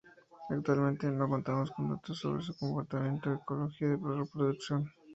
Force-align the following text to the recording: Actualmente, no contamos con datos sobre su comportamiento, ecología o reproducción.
Actualmente, 0.49 1.05
no 1.11 1.29
contamos 1.29 1.69
con 1.69 1.91
datos 1.91 2.17
sobre 2.17 2.41
su 2.41 2.57
comportamiento, 2.57 3.31
ecología 3.31 3.95
o 4.01 4.09
reproducción. 4.15 4.91